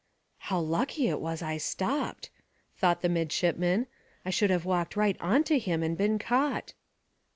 [0.39, 2.31] "How lucky it was I stopped!"
[2.75, 3.85] thought the midshipman.
[4.25, 6.73] "I should have walked right on to him and been caught."